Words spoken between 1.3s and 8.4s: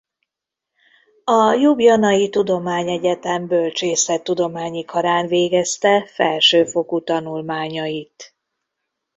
Ljubljanai Tudományegyetem bölcsészettudományi karán végezte felsőfokú tanulmányait.